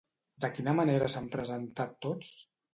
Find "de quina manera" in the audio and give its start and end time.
0.45-1.11